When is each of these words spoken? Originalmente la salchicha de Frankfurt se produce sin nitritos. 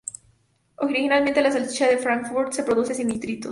Originalmente 0.77 1.41
la 1.43 1.51
salchicha 1.51 1.87
de 1.87 1.99
Frankfurt 1.99 2.53
se 2.53 2.63
produce 2.63 2.95
sin 2.95 3.07
nitritos. 3.09 3.49